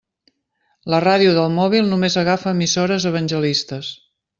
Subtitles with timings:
[0.93, 3.97] La ràdio del mòbil només agafa emissores evangelistes.